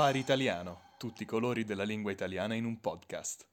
[0.00, 3.44] Safari Italiano, tutti i colori della lingua italiana in un podcast.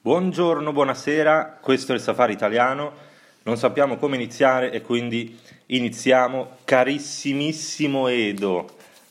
[0.00, 2.92] Buongiorno, buonasera, questo è il Safari Italiano.
[3.42, 5.36] Non sappiamo come iniziare e quindi
[5.66, 6.58] iniziamo.
[6.62, 8.68] Carissimissimo Edo,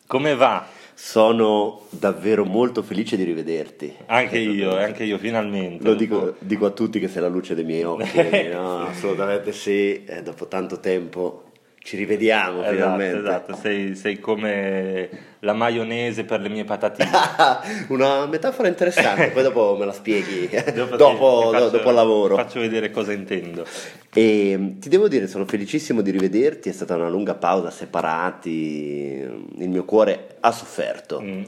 [0.07, 0.65] come va?
[0.93, 3.93] Sono davvero molto felice di rivederti.
[4.05, 5.83] Anche io, anche io, finalmente.
[5.83, 8.47] Lo dico, dico a tutti che sei la luce dei miei occhi.
[8.53, 11.46] no, assolutamente sì, eh, dopo tanto tempo
[11.87, 13.17] ci rivediamo esatto, finalmente.
[13.19, 15.09] Esatto, sei, sei, come
[15.39, 17.09] la maionese per le mie patatine.
[17.87, 22.35] Una metafora interessante, poi dopo me la spieghi dopo, dopo, faccio, dopo il lavoro.
[22.35, 23.65] Faccio vedere cosa intendo.
[24.13, 29.25] E ti devo dire, sono felicissimo di rivederti, è stata una lunga pausa separati,
[29.57, 31.21] il mio cuore ha sofferto.
[31.21, 31.43] Mm.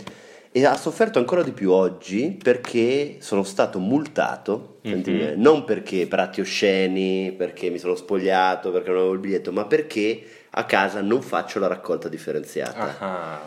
[0.51, 5.39] E ha sofferto ancora di più oggi perché sono stato multato, mm-hmm.
[5.39, 9.65] non perché per atti osceni, perché mi sono spogliato, perché non avevo il biglietto, ma
[9.65, 12.97] perché a casa non faccio la raccolta differenziata.
[12.99, 13.39] Ah.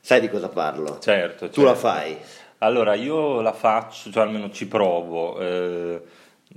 [0.00, 0.98] Sai di cosa parlo?
[0.98, 1.62] Certo, Tu certo.
[1.64, 2.16] la fai?
[2.58, 5.38] Allora, io la faccio, cioè almeno ci provo.
[5.38, 6.00] Eh,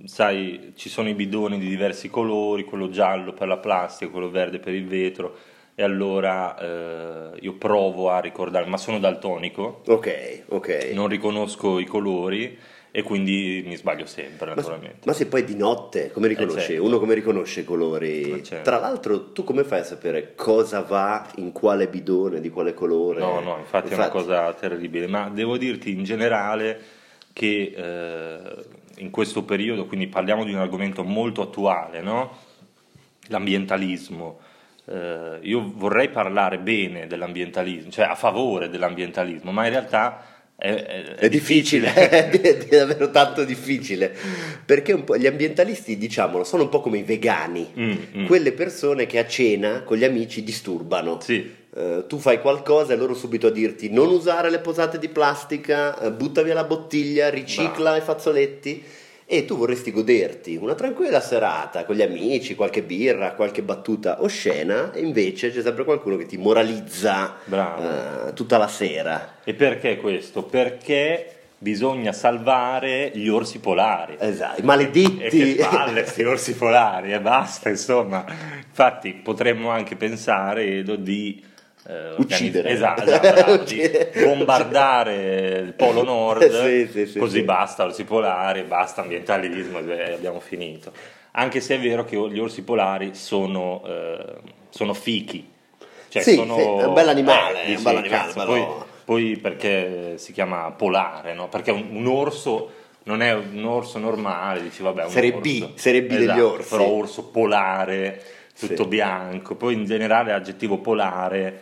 [0.05, 4.59] sai, ci sono i bidoni di diversi colori, quello giallo per la plastica, quello verde
[4.59, 5.35] per il vetro
[5.79, 10.89] e allora eh, io provo a ricordare, ma sono daltonico, ok, ok.
[10.91, 12.59] Non riconosco i colori
[12.91, 14.97] e quindi mi sbaglio sempre, naturalmente.
[14.97, 16.59] Ma, ma se poi di notte, come riconosce?
[16.59, 16.83] Eh certo.
[16.83, 18.23] Uno come riconosce i colori?
[18.23, 18.69] Eh certo.
[18.69, 23.21] Tra l'altro, tu come fai a sapere cosa va in quale bidone, di quale colore?
[23.21, 23.93] No, no, infatti, infatti...
[23.93, 26.77] è una cosa terribile, ma devo dirti in generale
[27.31, 28.65] che eh,
[28.97, 32.37] in questo periodo, quindi parliamo di un argomento molto attuale, no?
[33.27, 34.39] L'ambientalismo
[34.89, 40.23] eh, io vorrei parlare bene dell'ambientalismo, cioè a favore dell'ambientalismo, ma in realtà
[40.55, 44.13] è, è, è difficile, è davvero tanto difficile,
[44.65, 48.25] perché gli ambientalisti, diciamolo, sono un po' come i vegani, mm, mm.
[48.25, 51.19] quelle persone che a cena con gli amici disturbano.
[51.21, 51.57] Sì.
[51.69, 55.95] Uh, tu fai qualcosa e loro subito a dirti non usare le posate di plastica,
[56.01, 57.97] uh, butta via la bottiglia, ricicla Bravo.
[57.97, 58.83] i fazzoletti
[59.31, 64.91] e tu vorresti goderti una tranquilla serata con gli amici, qualche birra, qualche battuta oscena,
[64.91, 69.35] e invece c'è sempre qualcuno che ti moralizza uh, tutta la sera.
[69.43, 70.41] E perché questo?
[70.41, 74.15] Perché bisogna salvare gli orsi polari.
[74.17, 75.19] Esatto, i maledetti.
[75.21, 78.25] E che palle questi orsi polari, e basta, insomma.
[78.67, 81.43] Infatti potremmo anche pensare, Edo, di
[81.89, 83.63] eh, uccidere esatto, esatto
[84.23, 90.39] bombardare il polo nord sì, sì, sì, così basta orsi polari basta ambientalismo e abbiamo
[90.39, 90.91] finito
[91.31, 94.35] anche se è vero che gli orsi polari sono, eh,
[94.69, 95.57] sono fichi
[96.09, 98.65] cioè sono, è un bel animale, eh, un bel animale cazzo, poi,
[99.05, 101.49] poi, perché si chiama polare no?
[101.49, 102.71] perché un, un orso
[103.03, 105.33] non è un orso normale, dici vabbè, un serie.
[105.33, 106.69] B, serie B esatto, degli orsi.
[106.69, 108.21] Però orso polare,
[108.57, 108.89] tutto sì.
[108.89, 111.59] bianco, poi in generale l'aggettivo polare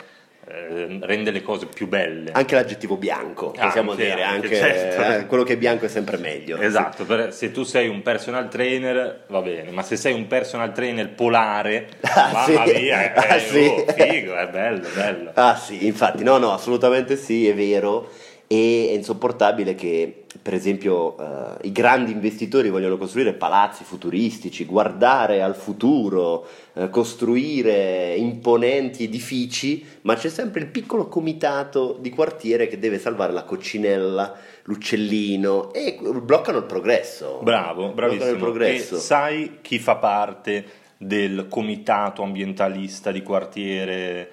[1.00, 2.32] rende le cose più belle.
[2.32, 5.02] Anche l'aggettivo bianco, possiamo anche, dire, anche, certo.
[5.02, 6.58] eh, quello che è bianco è sempre meglio.
[6.58, 10.72] Esatto, per, se tu sei un personal trainer va bene, ma se sei un personal
[10.72, 12.80] trainer polare, ah, mamma sì.
[12.80, 13.66] mia, ah, eh, sì.
[13.66, 15.30] oh, figo, è bello, bello.
[15.34, 18.10] Ah sì, infatti, no, no, assolutamente sì, è vero
[18.50, 25.42] e è insopportabile che per esempio uh, i grandi investitori vogliono costruire palazzi futuristici, guardare
[25.42, 32.78] al futuro, uh, costruire imponenti edifici, ma c'è sempre il piccolo comitato di quartiere che
[32.78, 37.40] deve salvare la coccinella, l'uccellino e bloccano il progresso.
[37.42, 38.30] Bravo, bravissimo.
[38.30, 38.96] Il progresso.
[38.96, 40.64] E sai chi fa parte
[40.98, 44.30] del comitato ambientalista di quartiere?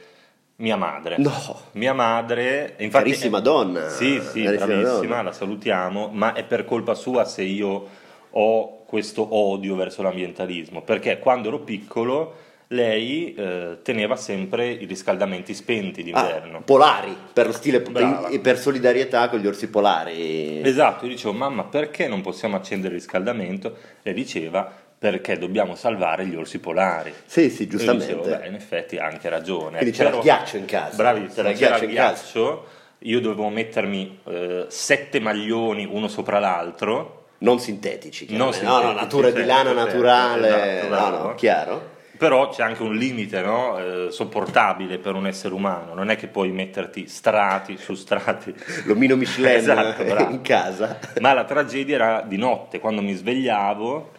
[0.57, 1.17] Mia madre.
[1.17, 1.59] No.
[1.73, 3.89] Mia madre, infatti, carissima donna.
[3.89, 5.21] Sì, sì, carissima bravissima, donna.
[5.23, 7.87] la salutiamo, ma è per colpa sua se io
[8.29, 15.53] ho questo odio verso l'ambientalismo, perché quando ero piccolo lei eh, teneva sempre i riscaldamenti
[15.53, 16.59] spenti d'inverno.
[16.59, 20.61] Ah, polari, per, stile, per, per solidarietà con gli orsi polari.
[20.61, 23.75] Esatto, io dicevo, mamma, perché non possiamo accendere il riscaldamento?
[24.01, 27.13] Lei diceva, perché dobbiamo salvare gli orsi polari.
[27.25, 28.15] Sì, sì, giustamente.
[28.15, 29.77] Dicevo, beh, in effetti ha anche ragione.
[29.77, 30.95] Quindi c'era il ghiaccio in casa.
[30.95, 32.65] Bravissimo, c'era, c'era ghiaccio,
[32.99, 37.23] io dovevo mettermi eh, sette maglioni uno sopra l'altro.
[37.37, 41.93] Non sintetici, non sintetici, no, no, natura di lana certo, naturale, esatto, no, no, chiaro.
[42.17, 43.77] Però c'è anche un limite no?
[43.77, 48.55] eh, sopportabile per un essere umano, non è che puoi metterti strati su strati.
[48.85, 50.01] L'omino Michelin esatto,
[50.31, 50.97] in casa.
[51.19, 54.11] Ma la tragedia era di notte, quando mi svegliavo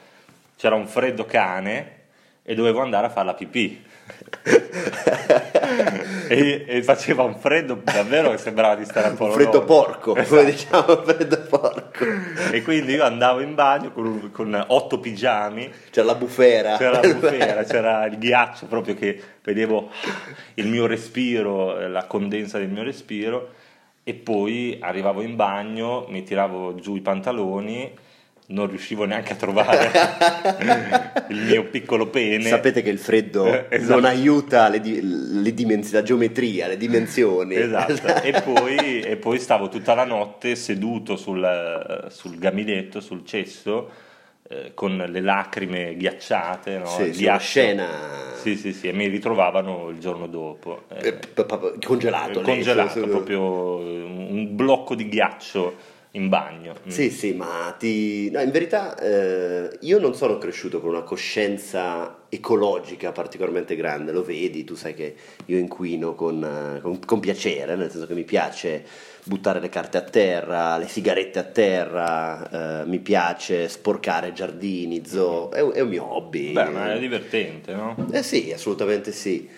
[0.56, 1.93] c'era un freddo cane
[2.43, 3.85] e dovevo andare a fare la pipì.
[6.29, 9.67] e, e faceva un freddo davvero che sembrava di stare Un Polo freddo Nord.
[9.67, 10.44] porco, come Esatto.
[10.44, 12.05] diciamo, freddo porco.
[12.53, 16.76] E quindi io andavo in bagno con, con otto pigiami, C'era la bufera.
[16.76, 19.91] c'era la bufera, c'era il ghiaccio proprio che vedevo
[20.55, 23.50] il mio respiro, la condensa del mio respiro
[24.05, 27.93] e poi arrivavo in bagno, mi tiravo giù i pantaloni,
[28.48, 29.90] non riuscivo neanche a trovare
[31.28, 32.44] il mio piccolo pene.
[32.44, 33.94] Sapete che il freddo Eh, esatto.
[34.00, 37.56] non aiuta le, di- le dimensioni, la geometria, le dimensioni.
[37.56, 43.90] Esatto, e poi, e poi stavo tutta la notte seduto sul, sul gaminetto, sul cesso,
[44.48, 46.87] eh, con le lacrime ghiacciate, no?
[46.87, 47.40] Sì, ghiaccio.
[47.44, 47.88] scena
[48.40, 50.82] Sì, sì, sì, e mi ritrovavano il giorno dopo.
[50.94, 52.34] eh, eh, p- p- congelato.
[52.43, 53.40] lei, congelato, su- proprio
[53.78, 56.75] un blocco di ghiaccio in bagno.
[56.87, 56.91] Mm.
[56.91, 58.31] Sì, sì, ma ti...
[58.31, 64.23] no, in verità eh, io non sono cresciuto con una coscienza ecologica particolarmente grande, lo
[64.25, 65.15] vedi, tu sai che
[65.47, 68.85] io inquino con, eh, con- con piacere, nel senso che mi piace
[69.25, 75.51] buttare le carte a terra, le sigarette a terra, eh, mi piace sporcare giardini, zoo,
[75.51, 76.53] è, un- è un mio hobby.
[76.53, 77.95] Beh, ma è divertente, no?
[78.11, 79.49] Eh sì, assolutamente sì.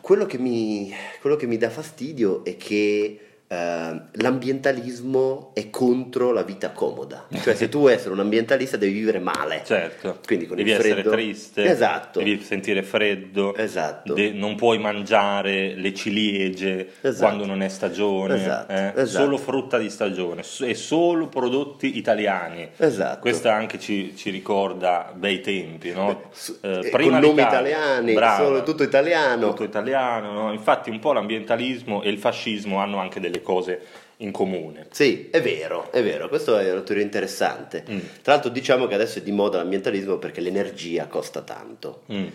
[0.00, 3.18] Quello che mi, quello che mi dà fastidio è che
[3.52, 7.26] eh, l'ambientalismo è contro la vita comoda.
[7.42, 9.62] Cioè, se tu vuoi essere un ambientalista devi vivere male.
[9.64, 12.18] Certo, Quindi con devi il essere freddo- triste, Esatto.
[12.20, 14.14] devi sentire freddo, Esatto.
[14.14, 17.24] de- non puoi mangiare le ciliegie Esatto.
[17.26, 18.92] quando non è stagione, Esatto, eh?
[18.94, 19.06] esatto.
[19.24, 22.68] solo frutta di stagione e solo prodotti italiani.
[22.76, 23.18] Esatto.
[23.20, 26.22] Questo anche ci, ci ricorda bei tempi, no?
[26.60, 29.48] Eh, eh, prima con nomi italiani, solo tutto italiano.
[29.48, 30.52] tutto italiano, no?
[30.52, 33.80] Infatti un po' l'ambientalismo e il fascismo hanno anche delle cose
[34.18, 34.86] in comune.
[34.90, 37.84] Sì, è vero, è vero, questo è una teoria interessante.
[37.90, 37.98] Mm.
[38.22, 42.02] Tra l'altro diciamo che adesso è di moda l'ambientalismo perché l'energia costa tanto.
[42.12, 42.26] Mm.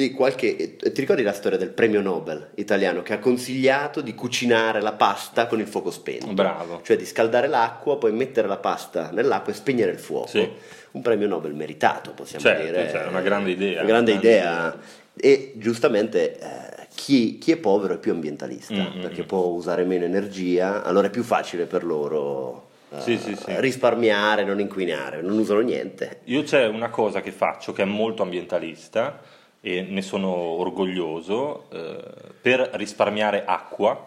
[0.00, 4.80] E qualche- ti ricordi la storia del premio Nobel italiano che ha consigliato di cucinare
[4.80, 6.26] la pasta con il fuoco spento?
[6.34, 6.82] Bravo.
[6.84, 10.28] Cioè di scaldare l'acqua, poi mettere la pasta nell'acqua e spegnere il fuoco.
[10.28, 10.48] Sì.
[10.92, 12.88] Un premio Nobel meritato, possiamo Certo, dire.
[12.90, 14.78] cioè, una grande idea, Una grande una grande idea.
[15.20, 19.84] E giustamente eh, chi, chi è povero è più ambientalista Mm, mm, perché può usare
[19.84, 22.66] meno energia, allora è più facile per loro
[22.98, 23.60] Sì, sì, sì.
[23.60, 26.20] risparmiare, non inquinare, non usano niente.
[26.24, 29.20] Io c'è una cosa che faccio che è molto ambientalista
[29.60, 32.02] e ne sono orgoglioso, eh,
[32.42, 34.04] per risparmiare acqua,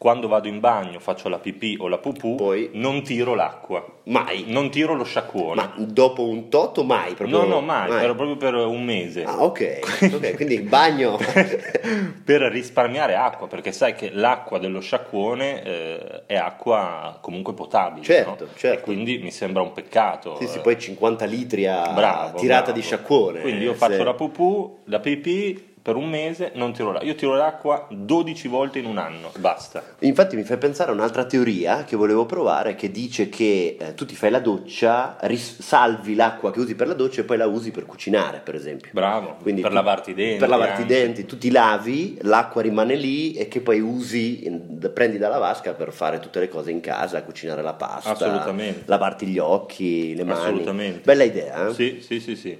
[0.00, 2.70] quando vado in bagno faccio la pipì o la pupù, Poi?
[2.72, 4.44] non tiro l'acqua, Mai.
[4.46, 5.54] non tiro lo sciacquone.
[5.56, 7.12] Ma dopo un tot o mai?
[7.12, 9.24] Proprio, no, no, mai, però proprio per un mese.
[9.24, 9.78] Ah, ok,
[10.14, 11.18] ok, quindi il bagno...
[12.24, 18.44] per risparmiare acqua, perché sai che l'acqua dello sciacquone eh, è acqua comunque potabile, Certo,
[18.46, 18.50] no?
[18.56, 18.78] certo.
[18.78, 20.36] E quindi mi sembra un peccato.
[20.36, 22.78] sì, sì, eh, poi 50 litri a bravo, tirata bravo.
[22.78, 23.40] di sciacquone.
[23.42, 27.08] Quindi io faccio Se- la pupù, la pipì per un mese, non tiro l'acqua.
[27.08, 29.82] Io tiro l'acqua 12 volte in un anno, basta.
[30.00, 34.04] Infatti mi fai pensare a un'altra teoria che volevo provare che dice che eh, tu
[34.04, 37.46] ti fai la doccia, ris- salvi l'acqua che usi per la doccia e poi la
[37.46, 38.90] usi per cucinare, per esempio.
[38.92, 40.38] Bravo, Quindi per tu- lavarti i denti.
[40.38, 40.94] Per lavarti i anche.
[40.94, 45.72] denti, tu ti lavi, l'acqua rimane lì e che poi usi, in- prendi dalla vasca
[45.72, 48.82] per fare tutte le cose in casa, cucinare la pasta, Assolutamente.
[48.86, 50.38] lavarti gli occhi, le mani.
[50.40, 51.00] Assolutamente.
[51.04, 51.72] Bella idea, eh?
[51.74, 52.58] Sì, sì, sì, sì.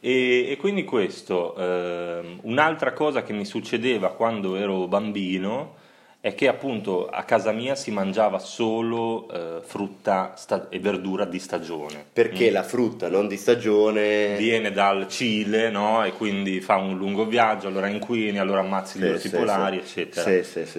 [0.00, 5.76] E, e quindi questo, ehm, un'altra cosa che mi succedeva quando ero bambino
[6.22, 11.38] è che appunto a casa mia si mangiava solo eh, frutta sta- e verdura di
[11.38, 12.04] stagione.
[12.12, 12.52] Perché Mm.
[12.52, 16.04] la frutta non di stagione Viene dal Cile, no?
[16.04, 19.80] E quindi fa un lungo viaggio, allora inquini, allora ammazzi gli Sì, orsi sì, polari,
[19.82, 20.00] sì.
[20.00, 20.22] eccetera.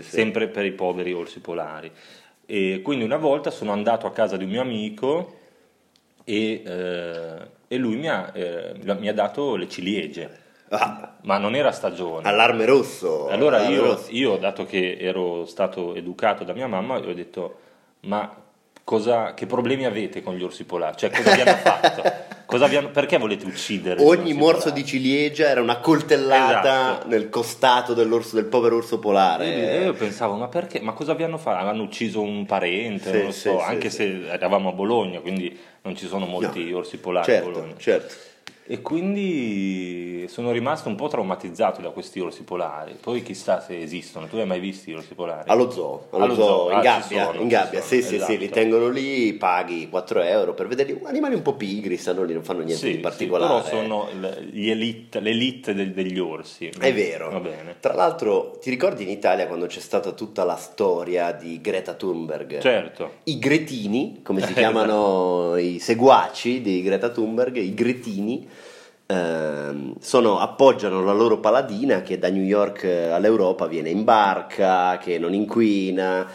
[0.04, 1.92] Sempre per i poveri orsi polari.
[2.46, 5.38] E quindi una volta sono andato a casa di un mio amico
[6.24, 7.36] e, eh,
[7.72, 10.40] e lui mi ha, eh, mi ha dato le ciliegie,
[10.74, 12.28] Ah, ma non era stagione.
[12.28, 13.30] allarme rosso.
[13.30, 14.08] Allora allarme io, rosso.
[14.12, 17.60] io, dato che ero stato educato da mia mamma, gli ho detto,
[18.02, 18.30] ma
[18.84, 20.98] cosa, che problemi avete con gli orsi polari?
[20.98, 22.02] Cioè, cosa vi hanno fatto?
[22.60, 24.02] Hanno- perché volete uccidere?
[24.04, 24.82] Ogni morso polari?
[24.82, 27.08] di ciliegia era una coltellata Esatto.
[27.08, 29.72] nel costato dell'orso, del povero orso polare.
[29.80, 30.80] E io pensavo, ma perché?
[30.82, 31.66] Ma cosa vi hanno fatto?
[31.66, 33.96] Hanno ucciso un parente, Sì, non lo so, sì, anche sì.
[33.98, 36.78] se eravamo a Bologna, quindi non ci sono molti No.
[36.78, 37.74] orsi polari a certo, Bologna.
[37.78, 38.14] certo.
[38.72, 42.96] E quindi sono rimasto un po' traumatizzato da questi orsi polari.
[43.02, 44.28] Poi chissà se esistono.
[44.28, 45.50] Tu hai mai visto gli orsi polari?
[45.50, 48.32] Allo zoo, allo Allo zoo, zoo, in ah, gabbia, sono, in gabbia, sì, sì, esatto.
[48.32, 52.32] sì, li tengono lì, paghi 4 euro per vederli, animali un po' pigri, stanno lì,
[52.32, 53.62] non fanno niente Sì, di sì, particolare.
[53.62, 56.68] però sono l- gli elite, l'elite del- degli orsi.
[56.68, 57.30] È vero.
[57.30, 57.76] Va bene.
[57.82, 62.60] Tra l'altro, ti ricordi in Italia quando c'è stata tutta la storia di Greta Thunberg?
[62.60, 63.12] Certo.
[63.26, 68.48] I gretini, come si chiamano i seguaci di Greta Thunberg, i gretini,
[70.00, 75.34] sono- appoggiano la loro paladina che da New York all'Europa viene in barca, che non
[75.34, 76.28] inquina.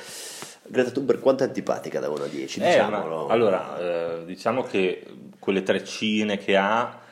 [0.69, 3.27] Greta Thunberg quanto è antipatica da 1 a 10, Eh, diciamolo.
[3.27, 5.05] ma- allora, eh, diciamo che
[5.39, 7.06] quelle treccine che ha eh,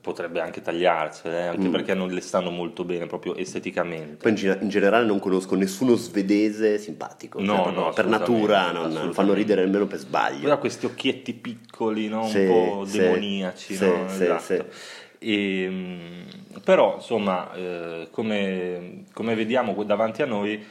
[0.00, 1.50] potrebbe anche tagliarsele, eh, Mm.
[1.50, 4.16] anche perché non le stanno molto bene proprio esteticamente.
[4.28, 9.12] Poi in, in generale non conosco nessuno svedese simpatico, No, cioè, no, per natura non,
[9.12, 10.52] fanno ridere nemmeno per sbaglio.
[10.52, 12.22] Ha questi occhietti piccoli, no?
[12.22, 14.06] un Sì, po' sì, demoniaci, sì, no?
[14.06, 14.66] Esatto.
[15.18, 16.26] E, mm,
[16.64, 20.62] però, insomma, eh, come, come vediamo davanti a noi,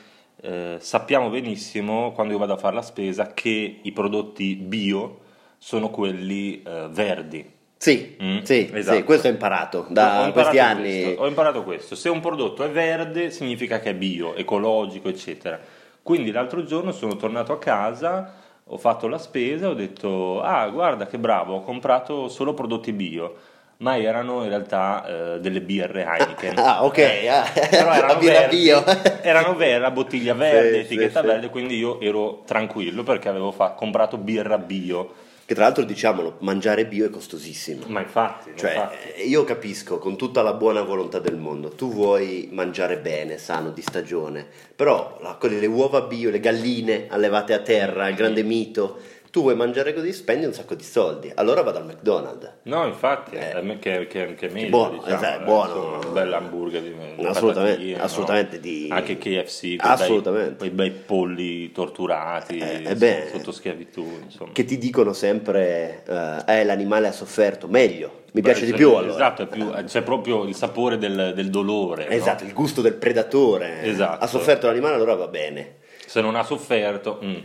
[0.42, 5.20] eh, sappiamo benissimo quando io vado a fare la spesa che i prodotti bio
[5.58, 7.53] sono quelli eh, verdi.
[7.84, 8.96] Sì, Mm, sì, esatto.
[8.96, 11.02] sì, questo ho imparato Ho da imparato questi anni.
[11.02, 11.96] questo, ho imparato questo.
[11.96, 15.60] Se un prodotto è verde significa che è bio, ecologico, eccetera.
[16.02, 21.08] Quindi l'altro giorno sono tornato a casa, ho fatto la spesa, ho detto, ah guarda
[21.08, 23.36] che bravo, ho comprato solo prodotti bio.
[23.78, 26.56] Ma erano in realtà eh, delle birre Heineken.
[26.64, 28.82] Ah, ok, Eh, ah, però erano verdi, bio.
[29.22, 31.32] erano vere, la bottiglia verde, Sì, etichetta sì, sì.
[31.34, 35.14] verde, quindi io ero tranquillo perché avevo fa- comprato birra bio.
[35.46, 37.84] Che tra l'altro diciamolo, mangiare bio è costosissimo.
[37.88, 39.28] Ma infatti, ma Cioè, infatti.
[39.30, 43.82] io capisco con tutta la buona volontà del mondo, tu vuoi mangiare bene, sano, di
[43.82, 49.00] stagione, però la- quelle- le uova bio, le galline allevate a terra, il grande mito,
[49.34, 51.32] tu vuoi mangiare così, spendi un sacco di soldi.
[51.34, 52.52] Allora vado al McDonald's.
[52.66, 53.54] No, infatti, Eh.
[53.54, 56.00] è me- che, che, che è meglio, buono, diciamo, esatto, eh, buono.
[56.06, 58.04] un bel hamburger di di Assolutamente, patatine, no?
[58.04, 60.56] assolutamente di- Anche KFC, quei Assolutamente.
[60.58, 63.30] bei, bei polli torturati Eh, eh beh.
[63.34, 64.52] sotto schiavitù, insomma.
[64.52, 68.78] Che ti dicono sempre, eh, eh, l'animale ha sofferto, meglio, mi Beh, piace di cioè,
[68.78, 69.14] più allora.
[69.16, 72.06] Esatto, è più- c'è proprio il sapore del, del dolore.
[72.08, 72.12] no?
[72.12, 73.82] Esatto, il gusto del predatore.
[73.82, 74.24] Esatto.
[74.24, 75.78] Ha sofferto l'animale, allora va bene.
[76.06, 77.36] Se non ha sofferto, mm,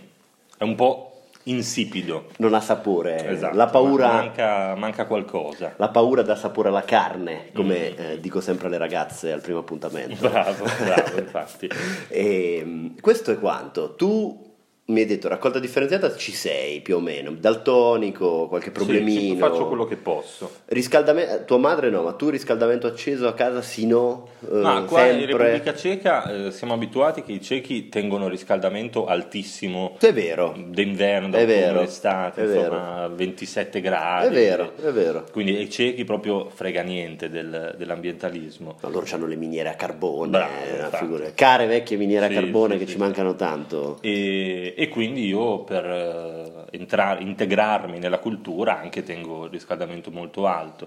[0.59, 1.18] è un po'
[1.51, 2.27] insipido.
[2.39, 3.29] Non ha sapore.
[3.29, 5.75] Esatto, la, paura, Manca, manca qualcosa.
[5.77, 8.01] la paura dà sapore alla carne, come Mm.
[8.01, 10.29] eh, dico sempre alle ragazze al primo appuntamento.
[10.29, 11.69] Bravo, bravo, infatti.
[12.09, 13.95] E, mh, questo è quanto.
[13.95, 14.47] Tu
[14.89, 19.35] mi hai detto raccolta differenziata ci sei più o meno, daltonico, qualche problemino.
[19.35, 20.51] Sì, faccio quello che posso.
[20.65, 24.29] Riscaldamento, tua madre no, ma tu riscaldamento acceso a casa sì no?
[24.51, 25.37] Eh, Ma qua in sempre?
[25.37, 31.45] Repubblica Ceca eh, siamo abituati che i cechi tengono riscaldamento altissimo È vero, d'inverno, È
[31.45, 34.27] d'autunno, vero, d'estate, è insomma 27 gradi.
[34.29, 35.25] è vero, è vero.
[35.31, 38.79] Quindi ai cechi proprio frega niente del- dell'ambientalismo.
[38.81, 40.53] Ma loro hanno le miniere a carbone, Bravo,
[40.95, 43.99] eh, figura- care vecchie miniere Sì, a carbone sì, che ci mancano tanto.
[44.01, 50.47] E, e quindi io per eh, entrare, integrarmi nella cultura anche tengo il riscaldamento molto
[50.47, 50.87] alto.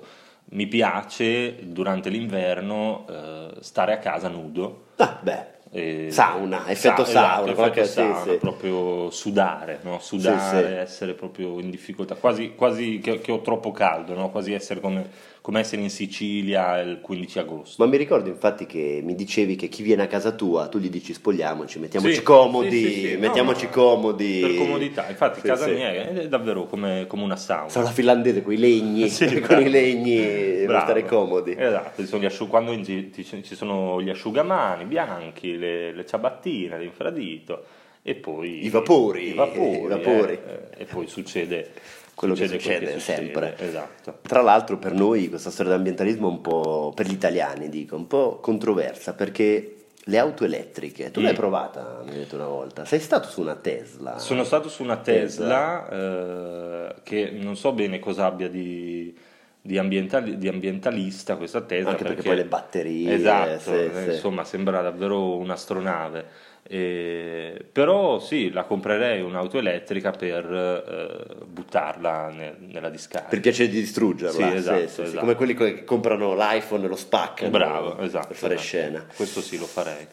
[0.51, 4.86] Mi piace durante l'inverno eh, stare a casa nudo.
[4.95, 8.38] Ah, beh, E- Sauna, effetto Sa- sauna, esatto, effetto sauna, sì.
[8.40, 10.00] proprio sudare, no?
[10.01, 14.30] sudare, Sì, essere proprio in difficoltà, quasi, quasi che, che ho troppo caldo, no?
[14.32, 15.10] quasi essere come,
[15.40, 17.82] come essere in Sicilia il 15 agosto.
[17.82, 20.90] ma mi ricordo infatti che mi dicevi che chi viene a casa tua, tu gli
[20.90, 24.40] dici spogliamoci, mettiamoci comodi, mettiamoci no, comodi.
[24.42, 27.70] Per comodità, infatti casa mia è davvero come, come una sauna.
[27.70, 29.10] Sono la finlandese con i legni,
[29.48, 31.56] con i legni per stare comodi.
[31.58, 36.77] Esatto, ci sono gli asciug- quando gi- ci sono gli asciugamani bianchi, le, le ciabattine,
[36.80, 37.63] l'infradito
[38.03, 40.34] e poi I vapori, i vapori, i vapori.
[40.34, 41.72] eh, e poi succede
[42.13, 43.56] Quello che succede succede sempre.
[43.58, 44.18] Esatto.
[44.22, 48.06] Tra l'altro per noi questa storia dell'ambientalismo è un po', per gli italiani dico, un
[48.06, 49.75] po' controversa perché
[50.06, 51.24] le auto elettriche, tu Mm.
[51.24, 54.20] l'hai provata, mi hai detto una volta, sei stato su una Tesla?
[54.20, 59.15] Sono stato su una Tesla eh, che non so bene cosa abbia di,
[59.62, 61.91] di, ambientali- di ambientalista questa Tesla.
[61.91, 64.10] Anche perché poi le batterie, Esatto, sì, eh, sì.
[64.12, 66.50] insomma sembra davvero un'astronave.
[66.63, 73.30] Eh, però sì, la comprerei un'auto elettrica per eh, buttarla ne- nella discarica.
[73.30, 75.20] Per piacere di distruggerla, Sì, esatto, sì, sì, sì, esatto.
[75.20, 78.27] come quelli che comprano l'iPhone e lo spaccano Bravo, esatto.
[78.27, 78.68] per fare esatto.
[78.68, 79.06] scena.
[79.13, 80.08] Questo sì, lo farei.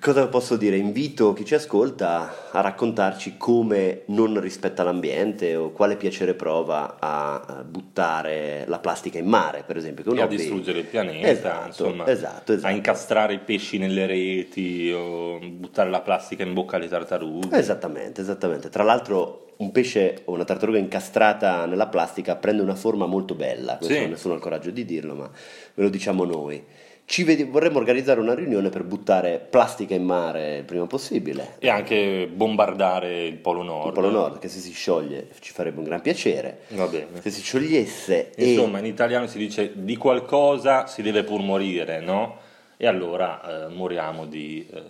[0.00, 0.76] Cosa posso dire?
[0.76, 7.64] Invito chi ci ascolta a raccontarci come non rispetta l'ambiente o quale piacere prova a
[7.68, 10.02] buttare la plastica in mare, per esempio.
[10.04, 12.66] Che E a hobby- distruggere il pianeta, Esatto, insomma, esatto, esatto.
[12.66, 17.56] a incastrare i pesci nelle reti o buttare la plastica in bocca alle tartarughe.
[17.56, 18.68] Esattamente, esattamente.
[18.70, 23.76] Tra l'altro un pesce o una tartaruga incastrata nella plastica prende una forma molto bella,
[23.76, 24.06] questo Sì.
[24.08, 25.30] nessuno ha il coraggio di dirlo, ma
[25.74, 26.64] ve lo diciamo noi.
[27.12, 31.56] Ci vedi- vorremmo organizzare una riunione per buttare plastica in mare il prima possibile.
[31.58, 33.88] E anche bombardare il Polo Nord.
[33.88, 36.60] Il Polo Nord, che se si scioglie ci farebbe un gran piacere.
[36.68, 37.20] Va bene.
[37.20, 42.00] Se si sciogliesse e- Insomma, in italiano si dice di qualcosa si deve pur morire,
[42.00, 42.38] no?
[42.78, 44.80] E allora eh, moriamo di, eh,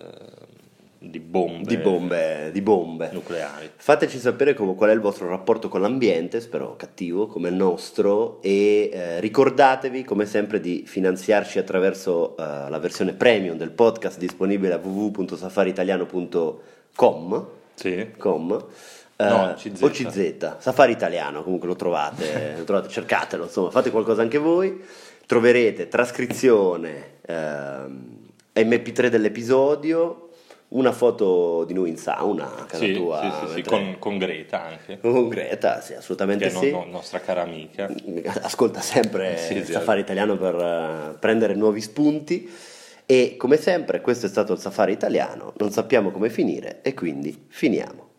[1.03, 3.09] di bombe, di bombe, di bombe.
[3.11, 3.69] nucleari.
[3.75, 8.41] Fateci sapere come- qual è il vostro rapporto con l'ambiente, spero cattivo come il nostro,
[8.41, 14.73] e eh, ricordatevi come sempre di finanziarci attraverso eh, la versione premium del podcast disponibile
[14.73, 17.47] a www.safaritaliano.com.
[17.75, 18.07] Sì.
[18.17, 18.65] com,
[19.15, 19.81] eh, No, CZ.
[19.81, 24.79] o CZ, Safari Italiano, comunque lo trovate, lo trovate, cercatelo, insomma, fate qualcosa anche voi,
[25.25, 28.17] troverete trascrizione, ehm,
[28.53, 30.29] MP3 dell'episodio,
[30.73, 34.17] una foto di noi in sauna a casa Sì, tua, sì, sì, sì, con, con
[34.17, 36.71] Greta anche, con Greta, sì, assolutamente che è sì.
[36.71, 37.89] no- no- nostra cara amica.
[38.41, 39.63] Ascolta sempre Sì.
[39.65, 42.49] Safari Italiano per eh, prendere nuovi spunti.
[43.05, 45.53] E come sempre, questo è stato il Safari Italiano.
[45.57, 48.11] Non sappiamo come finire e quindi finiamo.